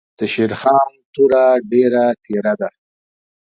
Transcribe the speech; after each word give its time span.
دشېرخان 0.19 0.91
توره 1.13 1.45
ډېره 1.71 2.03
تېره 2.23 2.53
ده. 2.59 2.69